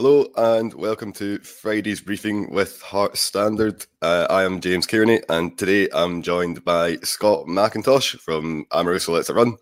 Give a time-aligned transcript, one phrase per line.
[0.00, 3.84] Hello and welcome to Friday's briefing with Hearts Standard.
[4.00, 9.28] Uh, I am James Kearney and today I'm joined by Scott McIntosh from Amoruso Let's
[9.28, 9.56] It Run.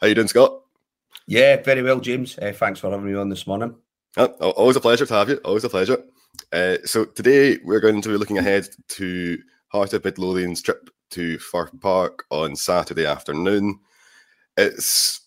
[0.00, 0.60] How you doing, Scott?
[1.26, 2.38] Yeah, very well, James.
[2.38, 3.74] Uh, thanks for having me on this morning.
[4.16, 5.38] Uh, always a pleasure to have you.
[5.38, 5.98] Always a pleasure.
[6.52, 9.38] Uh, so today we're going to be looking ahead to
[9.72, 13.80] Heart of Midlothian's trip to Fir Park on Saturday afternoon.
[14.56, 15.22] It's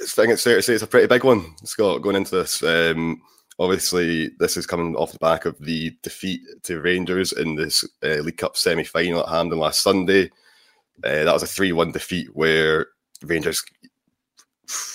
[0.00, 2.62] I think it's fair to say it's a pretty big one, Scott, going into this.
[2.62, 3.20] Um,
[3.58, 8.20] obviously, this is coming off the back of the defeat to Rangers in this uh,
[8.20, 10.30] League Cup semi final at Hampden last Sunday.
[11.02, 12.86] Uh, that was a 3 1 defeat where
[13.22, 13.64] Rangers,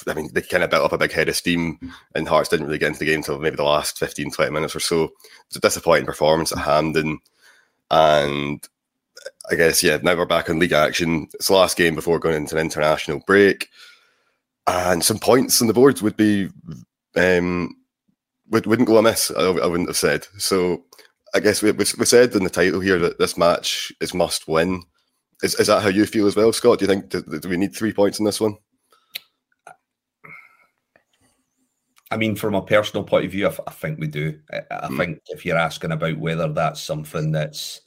[0.08, 1.78] I mean, they kind of built up a big head of steam,
[2.16, 4.76] and Hearts didn't really get into the game until maybe the last 15, 20 minutes
[4.76, 5.10] or so.
[5.48, 7.20] It's a disappointing performance at Hampden.
[7.92, 8.66] And
[9.52, 11.28] I guess, yeah, now we're back on league action.
[11.34, 13.70] It's the last game before going into an international break.
[14.68, 16.50] And some points on the board would be
[17.16, 17.76] um,
[18.50, 19.32] would, wouldn't go amiss.
[19.32, 20.28] I, I wouldn't have said.
[20.38, 20.84] So
[21.34, 24.48] I guess we, we, we said in the title here that this match is must
[24.48, 24.84] win.
[25.42, 26.80] Is, is that how you feel as well, Scott?
[26.80, 28.58] Do you think do, do we need three points in this one?
[32.12, 34.40] I mean, from a personal point of view, I, I think we do.
[34.52, 34.98] I, I mm.
[34.98, 37.82] think if you're asking about whether that's something that's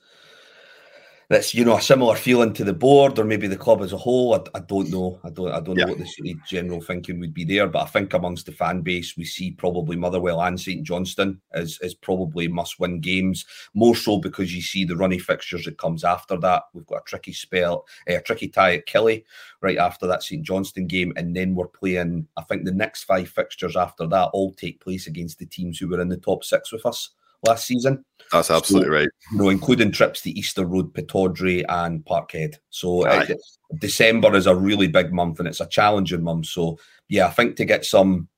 [1.32, 3.96] that's you know a similar feeling to the board or maybe the club as a
[3.96, 4.34] whole.
[4.34, 5.18] I, I don't know.
[5.24, 5.50] I don't.
[5.50, 5.86] I don't yeah.
[5.86, 7.66] know what the general thinking would be there.
[7.68, 11.78] But I think amongst the fan base, we see probably Motherwell and St Johnstone as
[11.82, 13.46] as probably must win games.
[13.72, 16.64] More so because you see the runny fixtures that comes after that.
[16.74, 19.24] We've got a tricky spell, eh, a tricky tie at Killie
[19.62, 22.28] right after that St Johnstone game, and then we're playing.
[22.36, 25.88] I think the next five fixtures after that all take place against the teams who
[25.88, 27.10] were in the top six with us
[27.44, 28.04] last season.
[28.30, 29.08] That's absolutely so, right.
[29.30, 32.56] You know, including trips to Easter Road, Pittodrie, and Parkhead.
[32.70, 33.38] So it,
[33.78, 36.46] December is a really big month and it's a challenging month.
[36.46, 38.28] So yeah, I think to get some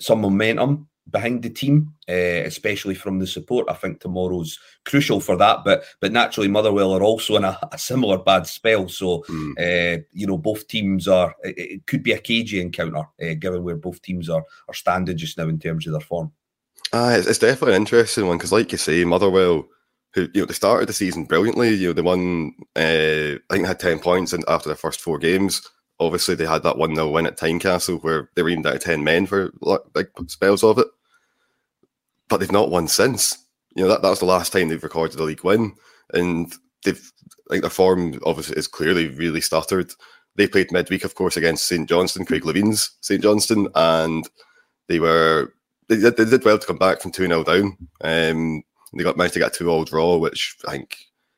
[0.00, 5.36] some momentum behind the team, uh, especially from the support, I think tomorrow's crucial for
[5.36, 5.62] that.
[5.64, 8.88] But but naturally, Motherwell are also in a, a similar bad spell.
[8.88, 9.52] So mm.
[9.58, 11.34] uh, you know, both teams are.
[11.44, 15.16] It, it could be a cagey encounter, uh, given where both teams are are standing
[15.16, 16.32] just now in terms of their form.
[16.96, 19.68] Ah, it's, it's definitely an interesting one because, like you say, Motherwell,
[20.14, 21.74] who you know they started the season brilliantly.
[21.74, 25.02] You know they won, uh, I think they had ten points in, after their first
[25.02, 25.60] four games.
[26.00, 28.78] Obviously, they had that one 0 win at Tynecastle where they were even down to
[28.78, 29.52] ten men for
[29.92, 30.86] big spells of it.
[32.28, 33.44] But they've not won since.
[33.74, 35.74] You know that that was the last time they've recorded a league win,
[36.14, 36.50] and
[36.82, 37.12] they've
[37.50, 39.92] like their form obviously is clearly really stuttered.
[40.36, 44.26] They played midweek, of course, against St Johnstone, Craig Levein's St Johnstone, and
[44.88, 45.52] they were
[45.88, 47.76] they did, they did well to come back from 2 0 down.
[48.02, 48.62] Um,
[48.94, 50.96] they got managed to get a 2 all draw, which I think,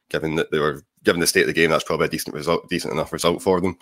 [0.08, 2.68] given that they were given the state of the game, that's probably a decent result,
[2.68, 3.78] decent enough result for them.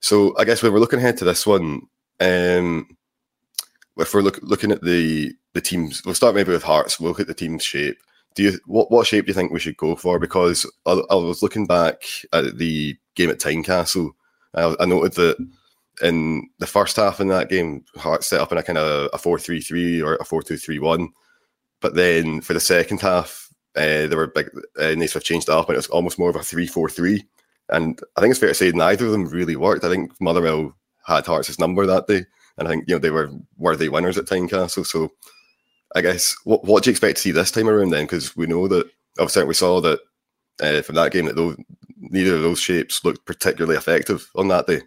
[0.00, 1.82] So I guess when we're looking ahead to this one,
[2.20, 2.96] um,
[3.96, 6.98] if we're look, looking at the the teams, we'll start maybe with Hearts.
[6.98, 7.98] We'll look at the team's shape.
[8.34, 10.18] Do you what what shape do you think we should go for?
[10.18, 12.02] Because I, I was looking back
[12.32, 14.10] at the game at Tynecastle.
[14.54, 15.48] I, I noted that
[16.00, 19.18] in the first half in that game, Hearts set up in a kind of a
[19.18, 21.08] 4 3 3 or a 4 2 3 1.
[21.80, 24.48] But then for the second half, uh, they were big,
[24.78, 27.24] uh, Naismith changed it up and it was almost more of a 3 4 3.
[27.68, 29.84] And I think it's fair to say neither of them really worked.
[29.84, 30.74] I think Motherwell
[31.06, 32.24] had Hearts' number that day.
[32.58, 34.86] And I think, you know, they were worthy winners at Tynecastle.
[34.86, 35.10] So
[35.94, 38.04] I guess, what, what do you expect to see this time around then?
[38.04, 40.00] Because we know that, obviously, we saw that
[40.60, 41.56] uh, from that game that those,
[41.98, 44.82] neither of those shapes looked particularly effective on that day.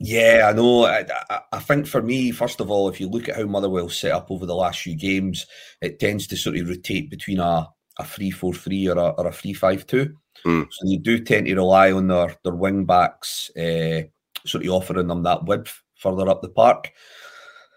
[0.00, 0.86] Yeah, I know.
[0.86, 1.06] I,
[1.52, 4.30] I, think for me, first of all, if you look at how Motherwell's set up
[4.30, 5.46] over the last few games,
[5.80, 7.68] it tends to sort of rotate between a,
[7.98, 10.14] a 3 4 3 or a, or a 3 5 2.
[10.46, 10.66] Mm.
[10.70, 14.02] So they do tend to rely on their, their wing backs, uh,
[14.44, 16.92] sort of offering them that width further up the park.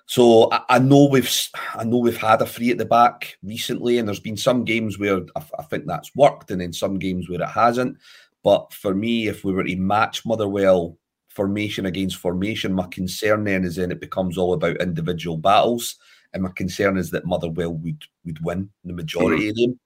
[0.07, 1.29] So I, I, know we've
[1.75, 4.97] I know we've had a free at the back recently, and there's been some games
[4.97, 7.97] where I, I think that's worked, and then some games where it hasn't.
[8.43, 10.97] But for me, if we were to match Motherwell
[11.37, 12.73] formation against formation.
[12.73, 15.95] My concern then is then it becomes all about individual battles.
[16.33, 19.49] And my concern is that Motherwell would would win the majority mm.
[19.51, 19.79] of them.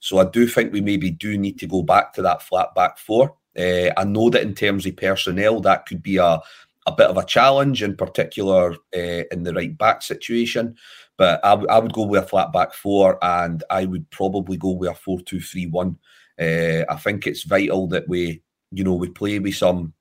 [0.00, 2.98] So I do think we maybe do need to go back to that flat back
[2.98, 3.36] four.
[3.56, 6.40] Uh, I know that in terms of personnel, that could be a,
[6.86, 10.74] a bit of a challenge, in particular uh, in the right back situation.
[11.16, 14.56] But I, w- I would go with a flat back four, and I would probably
[14.56, 15.96] go with a four-two-three-one.
[16.40, 18.42] Uh, I think it's vital that we,
[18.72, 19.94] you know, we play with some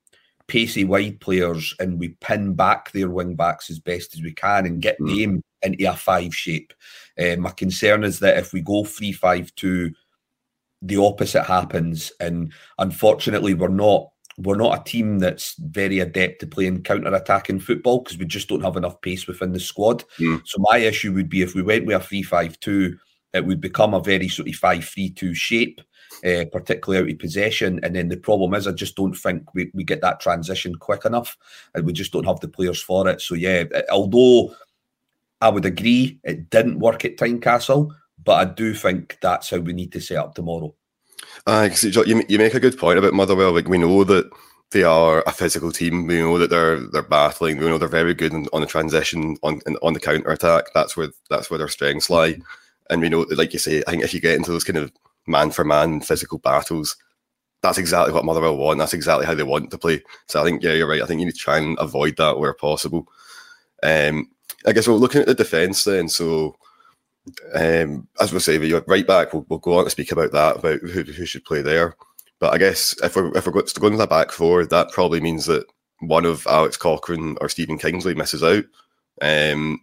[0.53, 4.67] pacey wide players and we pin back their wing backs as best as we can
[4.67, 5.19] and get mm.
[5.19, 6.71] them into a five shape.
[7.19, 9.91] Uh, my concern is that if we go three five two,
[10.83, 16.47] the opposite happens, and unfortunately, we're not we're not a team that's very adept to
[16.47, 20.03] playing counter-attacking football because we just don't have enough pace within the squad.
[20.19, 20.39] Mm.
[20.45, 22.95] So my issue would be if we went with a 3-5-2,
[23.33, 25.81] it would become a very sort of 5-3-2 shape,
[26.25, 27.79] uh, particularly out of possession.
[27.83, 31.05] And then the problem is I just don't think we, we get that transition quick
[31.05, 31.37] enough
[31.73, 33.21] and we just don't have the players for it.
[33.21, 34.55] So yeah, although
[35.41, 37.93] I would agree it didn't work at Tynecastle,
[38.23, 40.73] but I do think that's how we need to set up tomorrow.
[41.45, 43.53] Uh, you, you make a good point about Motherwell.
[43.53, 44.29] Like we know that
[44.71, 46.07] they are a physical team.
[46.07, 47.57] We know that they're they're battling.
[47.57, 50.65] We know they're very good on, the transition, on on the counter attack.
[50.73, 52.39] That's where that's where their strengths lie.
[52.89, 54.91] And we know like you say, I think if you get into those kind of
[55.27, 56.95] man for man physical battles,
[57.61, 58.79] that's exactly what Motherwell want.
[58.79, 60.03] That's exactly how they want to play.
[60.27, 61.01] So I think yeah, you're right.
[61.01, 63.07] I think you need to try and avoid that where possible.
[63.81, 64.29] Um,
[64.65, 66.09] I guess we're looking at the defence then.
[66.09, 66.57] So
[67.55, 70.57] um, as we say, we right back, we'll, we'll, go on to speak about that,
[70.57, 71.95] about who, who should play there.
[72.39, 75.45] But I guess if we're if we're going to the back four, that probably means
[75.45, 75.65] that
[75.99, 78.65] one of Alex Cochrane or Stephen Kingsley misses out.
[79.21, 79.79] Um,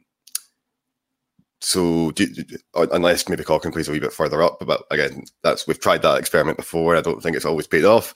[1.61, 2.27] so do,
[2.75, 6.19] unless maybe Cochrane plays a wee bit further up, but again, that's we've tried that
[6.19, 6.97] experiment before.
[6.97, 8.15] I don't think it's always paid off.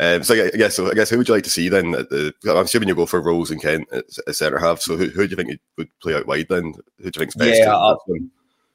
[0.00, 0.90] Um, so I guess so.
[0.90, 1.92] I guess who would you like to see then?
[1.92, 4.80] The, I'm assuming you go for Rose and Kent at, at centre half.
[4.80, 6.74] So who, who do you think would play out wide then?
[6.98, 7.60] Who do you think's best?
[7.60, 7.94] Yeah, I,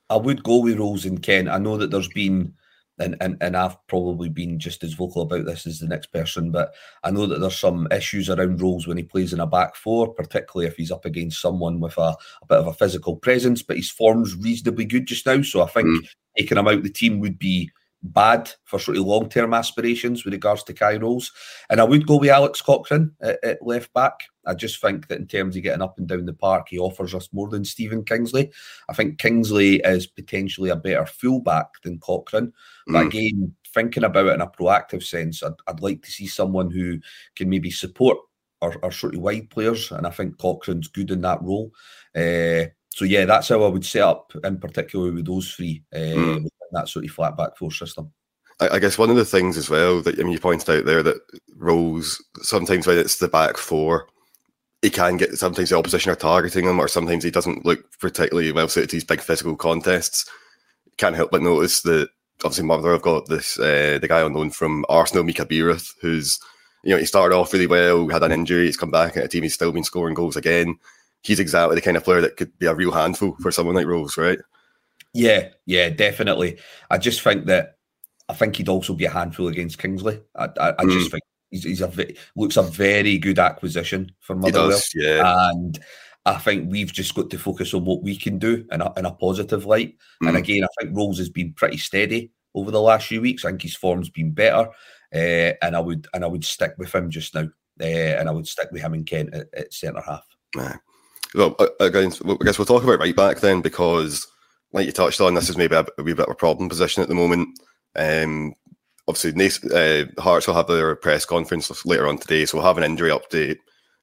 [0.09, 1.49] I would go with Rose and Kent.
[1.49, 2.53] I know that there's been,
[2.99, 6.51] and, and, and I've probably been just as vocal about this as the next person,
[6.51, 9.75] but I know that there's some issues around Rowles when he plays in a back
[9.75, 13.61] four, particularly if he's up against someone with a, a bit of a physical presence,
[13.61, 15.41] but his form's reasonably good just now.
[15.41, 16.07] So I think mm.
[16.37, 17.69] taking him out the team would be
[18.13, 21.31] bad for sort of long term aspirations with regards to Rowles.
[21.69, 24.21] And I would go with Alex Cochrane at, at, left back.
[24.45, 27.15] I just think that in terms of getting up and down the park, he offers
[27.15, 28.51] us more than Stephen Kingsley.
[28.89, 32.53] I think Kingsley is potentially a better fullback than Cochrane.
[32.89, 32.93] Mm.
[32.93, 36.69] But again, thinking about it in a proactive sense, I'd, I'd like to see someone
[36.69, 36.99] who
[37.35, 38.17] can maybe support
[38.61, 39.91] our, our sort of wide players.
[39.91, 41.71] And I think Cochrane's good in that role.
[42.15, 45.83] Uh, so yeah, that's how I would set up in particular with those three.
[45.93, 48.11] Uh, mm that sort of flat back four system.
[48.59, 51.03] I, guess one of the things as well that I mean you pointed out there
[51.03, 51.17] that
[51.57, 54.07] Rowles sometimes when it's the back four,
[54.81, 58.51] he can get sometimes the opposition are targeting him, or sometimes he doesn't look particularly
[58.51, 60.29] well suited to these big physical contests.
[60.97, 62.09] Can't help but notice that
[62.43, 66.39] obviously Mother have got this uh, the guy unknown from Arsenal, Mika Biereth, who's
[66.83, 69.27] you know he started off really well, had an injury, he's come back at a
[69.27, 70.77] team, he's still been scoring goals again.
[71.23, 73.87] He's exactly the kind of player that could be a real handful for someone like
[73.87, 74.39] Rowles, right?
[75.15, 76.59] Yeah, yeah, definitely.
[76.89, 77.77] I just think that
[78.27, 80.21] I think he'd also be a handful against Kingsley.
[80.35, 80.91] I, I, I mm.
[80.91, 81.91] just think he's, he's a
[82.35, 85.49] looks a very good acquisition for Motherwell, does, yeah.
[85.51, 85.79] and
[86.25, 89.05] I think we've just got to focus on what we can do in a, in
[89.05, 89.95] a positive light.
[90.21, 90.27] Mm.
[90.27, 93.45] And again, I think Rowles has been pretty steady over the last few weeks.
[93.45, 94.67] I think his form's been better,
[95.13, 97.47] uh, and I would and I would stick with him just now,
[97.79, 100.25] uh, and I would stick with him and Kent at, at centre half.
[100.55, 100.73] Nah.
[101.33, 104.27] Well, again, I guess we'll talk about right back then because
[104.75, 107.01] like you touched on, this is maybe a, a wee bit of a problem position
[107.01, 107.57] at the moment.
[107.95, 108.53] Um,
[109.07, 109.31] obviously,
[109.73, 113.09] uh, Hearts will have their press conference later on today, so we'll have an injury
[113.09, 113.57] update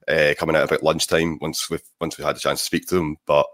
[0.08, 2.94] uh, coming out about lunchtime once we've once we had a chance to speak to
[2.94, 3.18] them.
[3.26, 3.46] But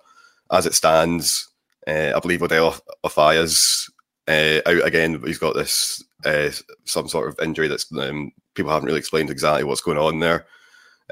[0.53, 1.49] as it stands,
[1.89, 3.91] uh, I believe Odel Offiah's
[4.29, 5.21] uh, out again.
[5.27, 6.51] He's got this uh,
[6.85, 10.47] some sort of injury that's um, people haven't really explained exactly what's going on there.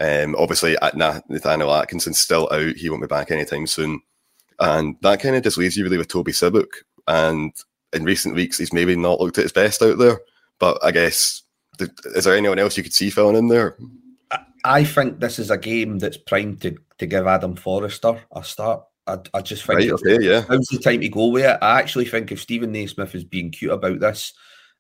[0.00, 2.76] Um, obviously, Nathaniel Atkinson's still out.
[2.76, 4.02] He won't be back anytime soon.
[4.58, 6.68] And that kind of just leaves you really with Toby Sibbick.
[7.06, 7.52] And
[7.92, 10.20] in recent weeks, he's maybe not looked at his best out there.
[10.58, 11.42] But I guess,
[11.78, 13.76] is there anyone else you could see filling in there?
[14.64, 18.82] I think this is a game that's primed to, to give Adam Forrester a start.
[19.06, 20.44] I, I just think right, okay, yeah.
[20.48, 21.58] now's the time to go with it.
[21.62, 24.32] I actually think if Steven Naismith is being cute about this,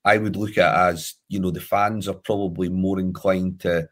[0.04, 3.88] I would look at it as, you know, the fans are probably more inclined to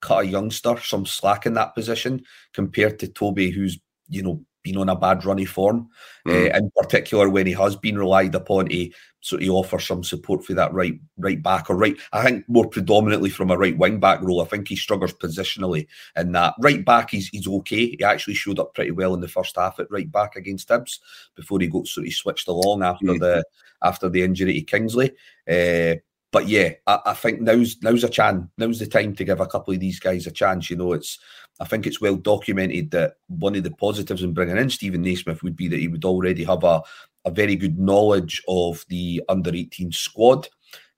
[0.00, 2.22] cut a youngster some slack in that position
[2.54, 3.78] compared to Toby, who's,
[4.08, 5.88] you know, been on a bad runny form,
[6.26, 6.32] mm.
[6.32, 10.44] uh, in particular when he has been relied upon to sort of offer some support
[10.44, 11.96] for that right right back or right.
[12.12, 14.40] I think more predominantly from a right wing back role.
[14.42, 15.86] I think he struggles positionally
[16.16, 17.10] in that right back.
[17.10, 17.96] He's he's okay.
[17.96, 20.98] He actually showed up pretty well in the first half at right back against Hibs
[21.34, 23.20] before he got sort of switched along after mm.
[23.20, 23.44] the
[23.82, 25.10] after the injury to Kingsley.
[25.48, 25.96] Uh,
[26.30, 28.46] but yeah, I, I, think now's now's a chance.
[28.58, 30.70] Now's the time to give a couple of these guys a chance.
[30.70, 31.18] You know, it's
[31.60, 35.42] I think it's well documented that one of the positives in bringing in Steven Naismith
[35.42, 36.82] would be that he would already have a,
[37.24, 40.48] a very good knowledge of the under 18 squad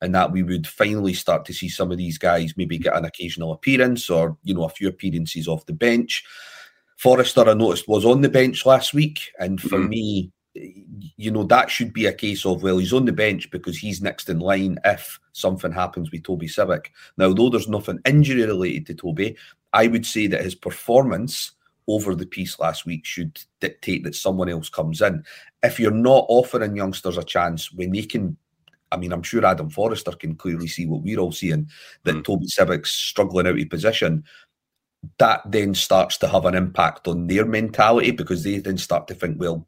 [0.03, 3.05] and that we would finally start to see some of these guys maybe get an
[3.05, 6.25] occasional appearance or, you know, a few appearances off the bench.
[6.97, 9.31] Forrester, I noticed, was on the bench last week.
[9.39, 9.89] And for mm-hmm.
[9.89, 13.79] me, you know, that should be a case of, well, he's on the bench because
[13.79, 16.87] he's next in line if something happens with Toby Sibbick.
[17.17, 19.37] Now, though there's nothing injury related to Toby,
[19.73, 21.53] I would say that his performance
[21.87, 25.25] over the piece last week should dictate that someone else comes in.
[25.63, 28.37] If you're not offering youngsters a chance when they can,
[28.93, 31.69] I mean, I'm sure Adam Forrester can clearly see what we're all seeing
[32.05, 32.25] that mm.
[32.25, 34.25] Toby Sibbick's struggling out of position.
[35.19, 39.15] That then starts to have an impact on their mentality because they then start to
[39.15, 39.67] think, well,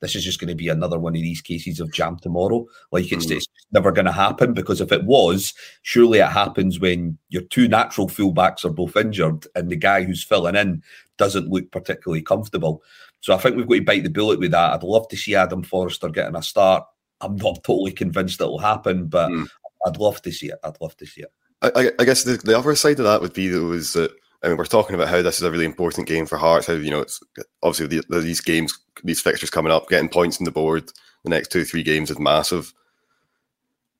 [0.00, 2.66] this is just going to be another one of these cases of jam tomorrow.
[2.90, 3.36] Like it's, mm.
[3.36, 7.68] it's never going to happen because if it was, surely it happens when your two
[7.68, 10.82] natural fullbacks are both injured and the guy who's filling in
[11.16, 12.82] doesn't look particularly comfortable.
[13.20, 14.72] So I think we've got to bite the bullet with that.
[14.72, 16.84] I'd love to see Adam Forrester getting a start.
[17.20, 19.46] I'm not totally convinced it'll happen, but mm.
[19.86, 20.58] I'd love to see it.
[20.64, 21.32] I'd love to see it.
[21.62, 24.48] I, I guess the, the other side of that would be though is that I
[24.48, 26.66] mean, we're talking about how this is a really important game for Hearts.
[26.66, 27.20] How you know it's
[27.62, 30.90] obviously the, these games, these fixtures coming up, getting points on the board
[31.24, 32.72] the next two three games is massive.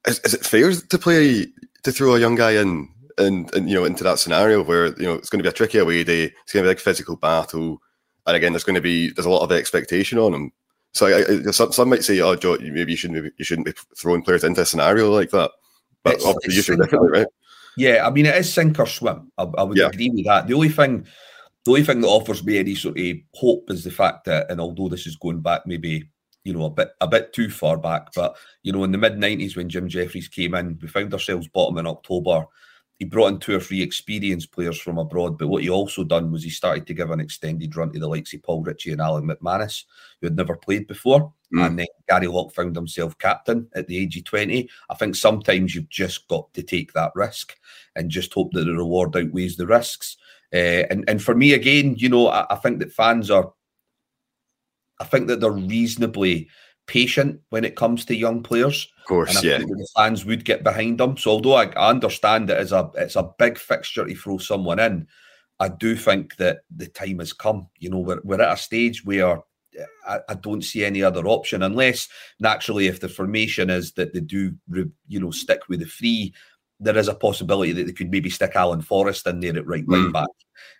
[0.06, 1.46] Is, is it fair to play
[1.82, 5.06] to throw a young guy in and, and you know into that scenario where you
[5.06, 6.80] know it's going to be a tricky away day, it's going to be a big
[6.80, 7.80] physical battle,
[8.26, 10.52] and again there's going to be there's a lot of expectation on him.
[10.92, 13.66] So I, I, some, some might say, oh, Joe, maybe you shouldn't maybe you shouldn't
[13.66, 15.52] be throwing players into a scenario like that.
[16.02, 17.26] But it's, obviously it's you should definitely, right?
[17.80, 19.32] Yeah, I mean it is sink or swim.
[19.38, 19.86] I, I would yeah.
[19.86, 20.46] agree with that.
[20.46, 21.06] The only thing,
[21.64, 24.60] the only thing that offers me any sort of hope is the fact that, and
[24.60, 26.10] although this is going back maybe
[26.44, 29.14] you know a bit a bit too far back, but you know in the mid
[29.14, 32.44] '90s when Jim Jeffries came in, we found ourselves bottom in October.
[32.98, 36.30] He brought in two or three experienced players from abroad, but what he also done
[36.30, 39.00] was he started to give an extended run to the likes of Paul Ritchie and
[39.00, 39.84] Alan McManus,
[40.20, 41.32] who had never played before.
[41.54, 41.66] Mm.
[41.66, 44.68] And then Gary Locke found himself captain at the age of 20.
[44.88, 47.56] I think sometimes you've just got to take that risk
[47.96, 50.16] and just hope that the reward outweighs the risks.
[50.52, 53.52] Uh, and, and for me, again, you know, I, I think that fans are,
[55.00, 56.48] I think that they're reasonably
[56.86, 58.88] patient when it comes to young players.
[58.98, 59.58] Of course, yeah.
[59.58, 61.16] the fans would get behind them.
[61.16, 64.80] So although I, I understand that it's a it's a big fixture to throw someone
[64.80, 65.06] in,
[65.60, 67.68] I do think that the time has come.
[67.78, 69.40] You know, we're, we're at a stage where
[70.06, 72.08] I, I, don't see any other option unless
[72.40, 74.54] naturally if the formation is that they do
[75.08, 76.34] you know stick with the free
[76.80, 79.86] there is a possibility that they could maybe stick Alan Forrest in there at right
[79.86, 79.92] mm.
[79.92, 80.28] wing back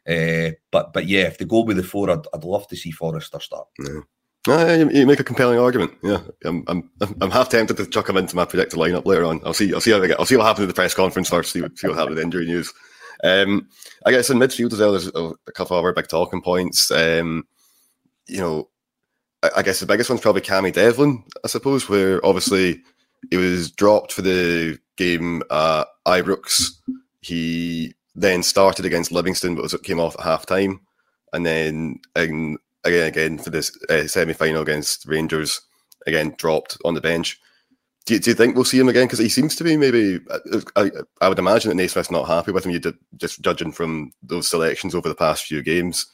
[0.09, 2.91] uh, but but yeah if they go with the four I'd, I'd love to see
[2.91, 4.01] Forrester start yeah.
[4.49, 5.93] Uh, you make a compelling argument.
[6.03, 9.43] Yeah, I'm, I'm, I'm half tempted to chuck him into my predicted lineup later on.
[9.45, 9.75] I'll see.
[9.75, 10.19] I'll see how they get.
[10.19, 11.53] I'll see what happens at the press conference first.
[11.53, 12.73] See, see what happens with injury news.
[13.23, 13.69] Um,
[14.07, 16.91] I guess in midfield as well, there's a couple of other big talking points.
[16.91, 17.45] Um,
[18.27, 18.69] you know,
[19.43, 22.83] I guess the biggest one's probably Cammy Devlin, I suppose, where obviously
[23.31, 26.73] he was dropped for the game at Ibrox.
[27.23, 30.81] He then started against Livingston, but was, came off at half time.
[31.33, 35.61] And then in, again, again for this uh, semi final against Rangers,
[36.07, 37.41] again dropped on the bench.
[38.07, 39.07] Do you, do you think we'll see him again?
[39.07, 40.21] Because he seems to be maybe.
[40.77, 42.73] I, I would imagine that Naismith's not happy with him.
[42.73, 42.81] You
[43.17, 46.07] just judging from those selections over the past few games.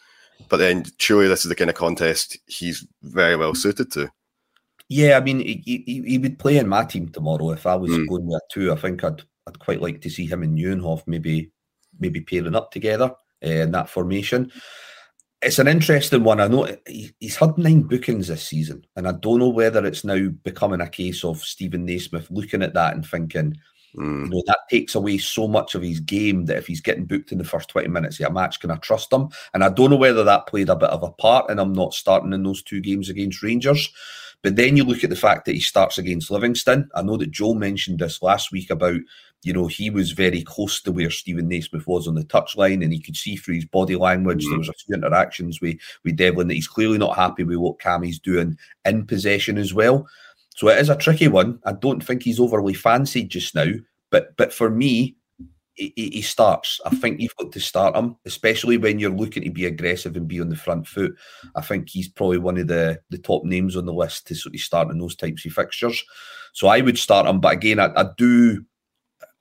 [0.49, 4.11] But then surely this is the kind of contest he's very well suited to.
[4.89, 7.51] Yeah, I mean, he, he, he would play in my team tomorrow.
[7.51, 8.09] If I was mm.
[8.09, 8.73] going there too.
[8.73, 11.53] I think I'd I'd quite like to see him and Nieuwenhof maybe
[11.99, 13.13] maybe pairing up together
[13.45, 14.53] uh, in that formation.
[15.43, 16.41] It's an interesting one.
[16.41, 20.29] I know he's had nine bookings this season, and I don't know whether it's now
[20.45, 23.57] becoming a case of Steven Naismith looking at that and thinking,
[23.97, 24.25] Mm.
[24.25, 27.33] You know, that takes away so much of his game that if he's getting booked
[27.33, 29.29] in the first 20 minutes of a match, can I trust him?
[29.55, 31.95] And I don't know whether that played a bit of a part in him not
[31.95, 33.91] starting in those two games against Rangers.
[34.43, 36.89] But then you look at the fact that he starts against Livingston.
[36.95, 39.01] I know that Joel mentioned this last week about,
[39.43, 42.93] you know, he was very close to where Steven Naismith was on the touchline and
[42.93, 44.45] he could see through his body language.
[44.45, 44.51] Mm.
[44.51, 47.79] There was a few interactions with, with Devlin that he's clearly not happy with what
[47.79, 50.07] Cammy's doing in possession as well.
[50.57, 51.61] So it is a tricky one.
[51.65, 53.73] I don't think he's overly fancied just now,
[54.11, 55.17] but but for me,
[55.75, 56.81] he, he, starts.
[56.87, 60.27] I think you've got to start him, especially when you're looking to be aggressive and
[60.27, 61.15] be on the front foot.
[61.55, 64.55] I think he's probably one of the the top names on the list to sort
[64.55, 66.03] of start in those types of fixtures.
[66.55, 68.65] So I would start him, but again, I, I do.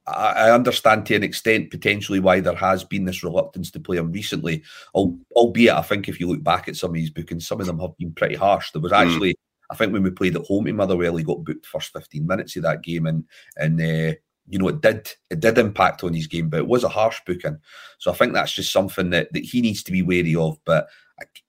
[0.08, 4.12] I understand to an extent potentially why there has been this reluctance to play him
[4.12, 4.62] recently.
[4.94, 7.80] Albeit, I think if you look back at some of these bookings, some of them
[7.80, 8.70] have been pretty harsh.
[8.70, 8.98] There was hmm.
[8.98, 9.36] actually.
[9.76, 12.56] I think when we played at home in Motherwell, he got booked first 15 minutes
[12.56, 13.26] of that game, and
[13.58, 14.16] and uh,
[14.48, 17.20] you know it did it did impact on his game, but it was a harsh
[17.28, 17.58] booking.
[17.98, 20.58] So I think that's just something that that he needs to be wary of.
[20.66, 20.88] But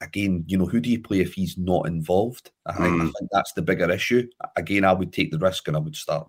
[0.00, 2.50] again, you know, who do you play if he's not involved?
[2.66, 3.00] I think, mm.
[3.00, 4.28] I think that's the bigger issue.
[4.56, 6.28] Again, I would take the risk and I would start.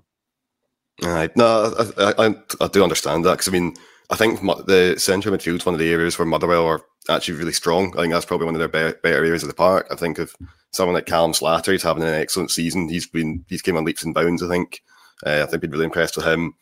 [1.02, 1.36] Right.
[1.36, 3.76] No, I, I, I do understand that because I mean,
[4.10, 7.94] I think the central midfield's one of the areas where Motherwell are actually really strong.
[7.98, 9.88] I think that's probably one of their better, better areas of the park.
[9.92, 10.36] I think if
[10.72, 12.90] someone like Callum Slattery, he's having an excellent season.
[12.90, 14.44] He's been he's came on leaps and bounds.
[14.44, 14.82] I think.
[15.26, 16.54] Uh, I think been really impressed with him.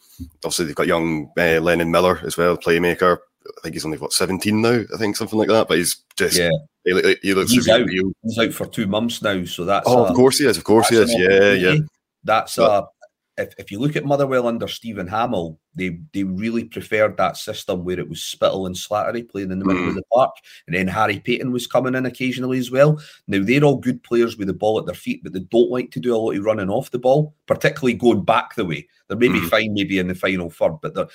[0.45, 3.17] Obviously, they've got young uh, Lennon Miller as well, playmaker.
[3.45, 4.81] I think he's only what 17 now.
[4.93, 5.67] I think something like that.
[5.67, 6.49] But he's just yeah.
[6.85, 7.89] He, he looks he's out.
[7.89, 10.57] He's out for two months now, so that's oh, a, of course he is.
[10.57, 11.13] Of course he is.
[11.17, 11.77] Yeah, yeah.
[12.23, 12.87] That's but, a
[13.37, 17.83] if, if you look at Motherwell under Steven Hammell, they they really preferred that system
[17.83, 19.89] where it was Spittal and Slattery playing in the middle mm.
[19.89, 20.35] of the park,
[20.67, 23.01] and then Harry Paton was coming in occasionally as well.
[23.27, 25.91] Now they're all good players with the ball at their feet, but they don't like
[25.91, 28.87] to do a lot of running off the ball, particularly going back the way.
[29.07, 29.49] They're maybe mm.
[29.49, 31.07] fine maybe in the final third, but they're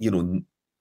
[0.00, 0.40] you know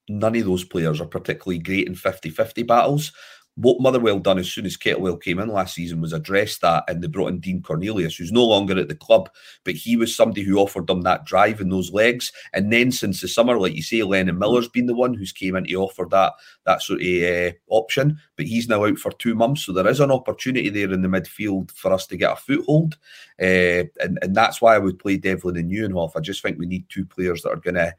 [0.10, 3.14] none of those players are particularly great in 50-50 battles
[3.62, 7.04] what Motherwell done as soon as Kettlewell came in last season was address that, and
[7.04, 9.30] they brought in Dean Cornelius, who's no longer at the club,
[9.66, 12.32] but he was somebody who offered them that drive and those legs.
[12.54, 15.56] And then since the summer, like you say, Lennon Miller's been the one who's came
[15.58, 16.34] in to offer that
[16.66, 20.00] that sort of uh, option, but he's now out for two months, so there is
[20.00, 22.98] an opportunity there in the midfield for us to get a foothold,
[23.42, 26.12] uh, and and that's why I would play Devlin and Nieuwenhof.
[26.16, 27.94] I just think we need two players that are going to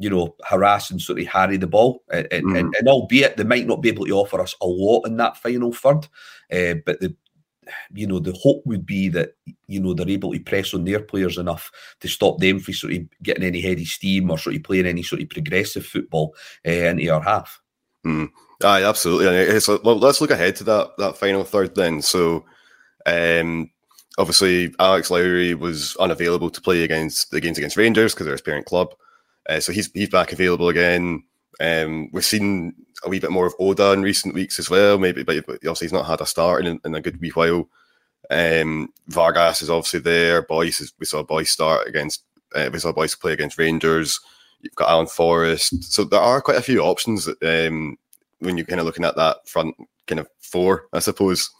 [0.00, 2.02] you know, harass and sort of harry the ball.
[2.10, 2.58] And, mm.
[2.58, 5.36] and, and, albeit they might not be able to offer us a lot in that
[5.36, 6.08] final third,
[6.50, 7.14] uh, but the
[7.92, 9.34] you know the hope would be that
[9.68, 12.94] you know they're able to press on their players enough to stop them from sort
[12.94, 16.34] of getting any heady steam or sort of playing any sort of progressive football
[16.66, 17.60] uh, into our half.
[18.04, 18.30] Mm.
[18.62, 19.60] Aye, absolutely.
[19.60, 22.02] So, well, let's look ahead to that that final third then.
[22.02, 22.44] So,
[23.06, 23.70] um,
[24.18, 28.42] obviously, Alex Lowry was unavailable to play against the games against Rangers because they're his
[28.42, 28.94] parent club.
[29.50, 31.24] Uh, so he's he's back available again.
[31.60, 32.72] Um, we've seen
[33.04, 34.96] a wee bit more of Oda in recent weeks as well.
[34.96, 37.68] Maybe, but obviously he's not had a start in, in a good wee while.
[38.30, 40.42] Um, Vargas is obviously there.
[40.42, 42.22] Boyce is, we saw Boyce start against.
[42.54, 44.20] Uh, we saw Boyce play against Rangers.
[44.60, 45.82] You've got Alan Forrest.
[45.92, 47.98] So there are quite a few options um,
[48.38, 49.74] when you're kind of looking at that front
[50.06, 51.50] kind of four, I suppose.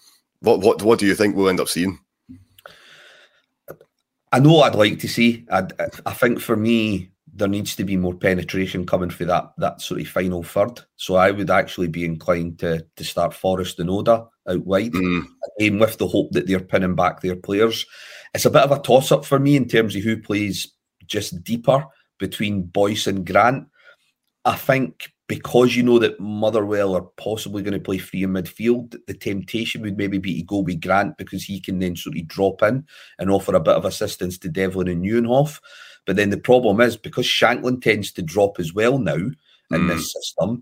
[0.40, 1.98] What what what do you think we'll end up seeing?
[4.32, 5.44] I know I'd like to see.
[5.50, 5.66] i
[6.06, 10.00] I think for me, there needs to be more penetration coming for that that sort
[10.00, 10.80] of final third.
[10.96, 15.24] So I would actually be inclined to to start Forrest and Oda out wide, mm.
[15.58, 17.84] again with the hope that they're pinning back their players.
[18.34, 20.72] It's a bit of a toss up for me in terms of who plays
[21.06, 21.84] just deeper
[22.18, 23.66] between Boyce and Grant.
[24.44, 28.96] I think because you know that Motherwell are possibly going to play free in midfield,
[29.06, 32.26] the temptation would maybe be to go with Grant because he can then sort of
[32.26, 32.84] drop in
[33.18, 35.60] and offer a bit of assistance to Devlin and Nieuwenhof.
[36.10, 39.36] But then the problem is because Shankland tends to drop as well now in
[39.70, 39.88] mm.
[39.88, 40.60] this system,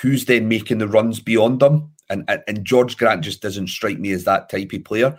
[0.00, 1.92] who's then making the runs beyond them?
[2.08, 5.18] And, and, and George Grant just doesn't strike me as that type of player.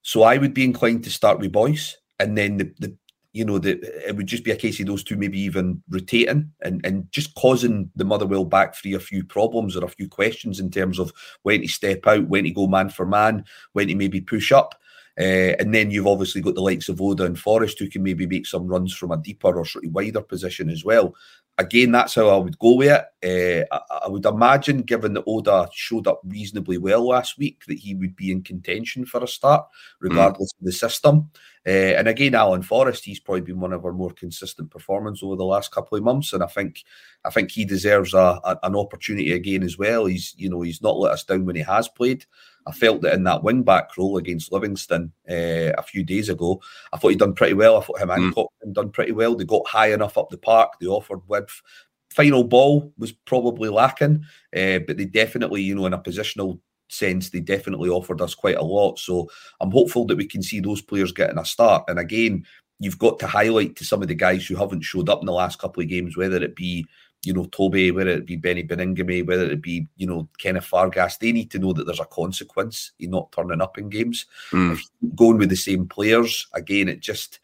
[0.00, 2.96] So I would be inclined to start with Boyce, and then the, the
[3.34, 3.78] you know, the,
[4.08, 7.34] it would just be a case of those two maybe even rotating and, and just
[7.34, 11.12] causing the Motherwell back three a few problems or a few questions in terms of
[11.42, 14.74] when to step out, when to go man for man, when to maybe push up.
[15.18, 18.26] Uh, and then you've obviously got the likes of Oda and Forrest who can maybe
[18.26, 21.14] make some runs from a deeper or sort of wider position as well.
[21.58, 22.90] Again, that's how I would go with
[23.22, 23.66] it.
[23.72, 27.78] Uh, I, I, would imagine, given that Oda showed up reasonably well last week, that
[27.78, 29.66] he would be in contention for a start,
[30.00, 30.60] regardless mm.
[30.60, 31.30] of the system.
[31.66, 35.34] Uh, and again, Alan Forrest, he's probably been one of our more consistent performers over
[35.34, 36.84] the last couple of months, and I think
[37.24, 40.04] I think he deserves a, a, an opportunity again as well.
[40.04, 42.26] He's you know he's not let us down when he has played.
[42.66, 46.60] I felt that in that wing back role against Livingston uh, a few days ago,
[46.92, 47.78] I thought he'd done pretty well.
[47.78, 48.72] I thought him and mm.
[48.72, 49.34] done pretty well.
[49.34, 50.72] They got high enough up the park.
[50.80, 51.62] They offered width.
[52.10, 54.24] Final ball was probably lacking,
[54.56, 58.56] uh, but they definitely, you know, in a positional sense, they definitely offered us quite
[58.56, 58.98] a lot.
[58.98, 59.28] So
[59.60, 61.84] I'm hopeful that we can see those players getting a start.
[61.88, 62.44] And again,
[62.78, 65.32] you've got to highlight to some of the guys who haven't showed up in the
[65.32, 66.86] last couple of games, whether it be
[67.26, 71.16] you know Toby, whether it be Beni Baningime, whether it be you know Kenneth Vargas,
[71.16, 74.26] they need to know that there's a consequence in not turning up in games.
[74.52, 74.78] Mm.
[75.16, 77.40] Going with the same players again, it just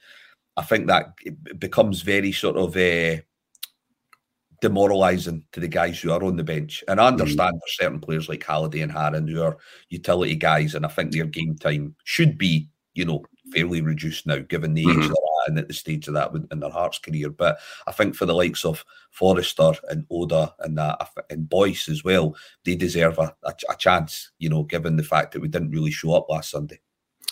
[0.57, 3.21] I think that it becomes very sort of uh,
[4.61, 6.85] demoralising to the guys who are on the bench.
[6.87, 7.13] And I mm.
[7.13, 7.59] understand mm.
[7.59, 11.27] there's certain players like Halliday and Haring who are utility guys, and I think their
[11.27, 15.03] game time should be, you know, fairly reduced now, given the mm-hmm.
[15.03, 15.11] age
[15.43, 17.31] they're at and at the stage of that in their Hearts career.
[17.31, 22.05] But I think for the likes of Forrester and Oda and that and Boyce as
[22.05, 25.71] well, they deserve a, a, a chance, you know, given the fact that we didn't
[25.71, 26.81] really show up last Sunday.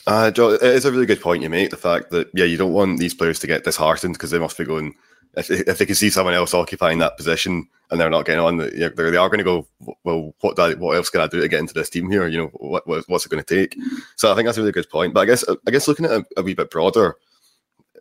[0.07, 1.71] Uh, Joe, it is a really good point you make.
[1.71, 4.57] The fact that yeah, you don't want these players to get disheartened because they must
[4.57, 4.95] be going
[5.37, 8.57] if, if they can see someone else occupying that position and they're not getting on,
[8.57, 9.67] they are going to go,
[10.05, 12.27] well, what I, what else can I do to get into this team here?
[12.27, 13.77] You know, what, what's it going to take?
[14.17, 15.15] So I think that's a really good point.
[15.15, 17.17] But I guess I guess looking at a, a wee bit broader,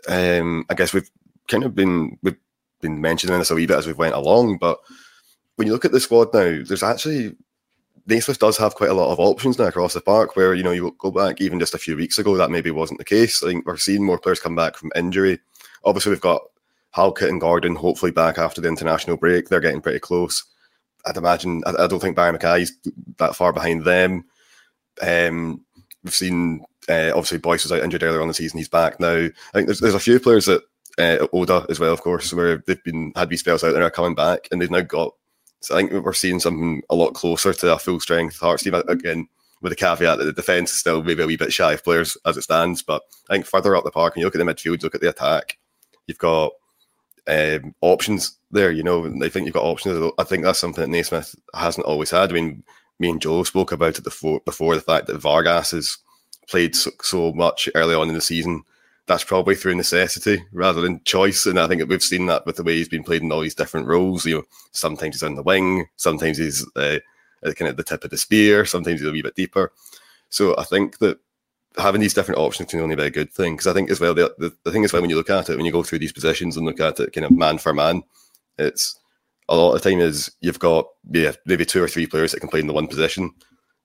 [0.07, 1.09] um, I guess we've
[1.47, 2.37] kind of been we've
[2.81, 4.57] been mentioning this a wee bit as we've went along.
[4.57, 4.79] But
[5.55, 7.35] when you look at the squad now, there's actually
[8.09, 10.71] Naismith does have quite a lot of options now across the park where, you know,
[10.71, 13.43] you go back even just a few weeks ago, that maybe wasn't the case.
[13.43, 15.39] I think we're seeing more players come back from injury.
[15.83, 16.41] Obviously, we've got
[16.91, 19.47] Halkett and Gordon hopefully back after the international break.
[19.47, 20.43] They're getting pretty close.
[21.05, 22.73] I'd imagine, I, I don't think Barry McKay's
[23.17, 24.25] that far behind them.
[25.01, 25.63] Um,
[26.03, 28.57] we've seen, uh, obviously, Boyce was out injured earlier on the season.
[28.57, 29.15] He's back now.
[29.25, 30.63] I think there's, there's a few players that,
[30.97, 33.91] uh, Oda as well, of course, where they've been had these spells out and are
[33.91, 35.13] coming back and they've now got
[35.61, 38.73] so I think we're seeing something a lot closer to a full strength Hearts team.
[38.73, 39.27] Again,
[39.61, 42.17] with the caveat that the defence is still maybe a wee bit shy of players
[42.25, 42.81] as it stands.
[42.81, 45.01] But I think further up the park, and you look at the midfield, look at
[45.01, 45.57] the attack,
[46.07, 46.53] you've got
[47.27, 48.71] um, options there.
[48.71, 50.11] You know, I think you've got options.
[50.17, 52.29] I think that's something that Naismith hasn't always had.
[52.29, 52.63] I mean,
[52.99, 55.97] me and Joe spoke about it before, before the fact that Vargas has
[56.49, 58.63] played so, so much early on in the season
[59.09, 61.47] that's probably through necessity rather than choice.
[61.47, 63.55] And I think we've seen that with the way he's been played in all these
[63.55, 64.23] different roles.
[64.23, 66.99] You know, sometimes he's on the wing, sometimes he's uh,
[67.43, 69.73] kind of the tip of the spear, sometimes he's a wee bit deeper.
[70.29, 71.17] So I think that
[71.77, 73.53] having these different options can only be a good thing.
[73.53, 75.49] Because I think as well, the, the, the thing is well when you look at
[75.49, 77.73] it, when you go through these positions and look at it kind of man for
[77.73, 78.03] man,
[78.59, 78.99] it's
[79.49, 82.49] a lot of time is you've got yeah, maybe two or three players that can
[82.49, 83.33] play in the one position,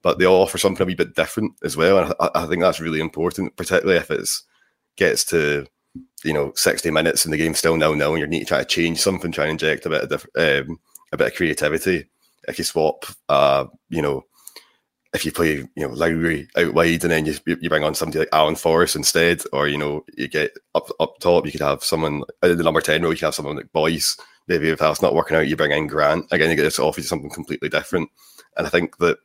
[0.04, 1.98] but they all offer something a wee bit different as well.
[1.98, 4.44] And I, I think that's really important, particularly if it's
[4.96, 5.66] gets to
[6.22, 8.58] you know 60 minutes and the game's still nil nil and you need to try
[8.58, 10.26] to change something, try and inject a bit of diff-
[10.68, 10.78] um,
[11.12, 12.04] a bit of creativity.
[12.46, 14.24] If you swap, uh, you know,
[15.14, 18.18] if you play, you know, Lowry out wide and then you you bring on somebody
[18.18, 21.82] like Alan Forrest instead, or you know, you get up up top, you could have
[21.82, 24.18] someone in the number ten row, you could have someone like Boyce.
[24.48, 26.50] Maybe if that's not working out, you bring in Grant again.
[26.50, 28.10] You get this offer you something completely different,
[28.58, 29.16] and I think that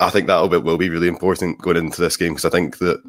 [0.00, 2.50] I think that will be, will be really important going into this game because I
[2.50, 3.02] think that